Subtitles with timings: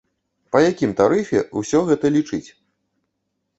[0.55, 2.43] Па якім тарыфе ўсё гэта лічыць?